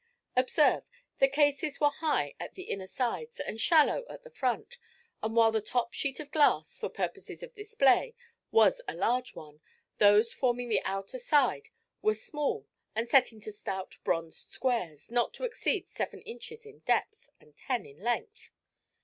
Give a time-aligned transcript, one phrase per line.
[0.35, 0.81] Observe,
[1.19, 4.79] the cases were high at the inner sides and shallow at the front,
[5.21, 8.15] and while the top sheet of glass, for purposes of display,
[8.49, 9.61] was a large one,
[9.99, 11.69] those forming the outer side
[12.01, 17.29] were small and set into stout bronzed squares not to exceed seven inches in depth
[17.39, 18.49] and ten in length.